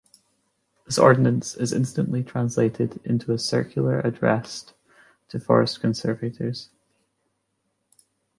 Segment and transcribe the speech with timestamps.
[0.85, 4.73] This ordinance is instantly translated into a circular addressed
[5.29, 6.71] to forest conservators.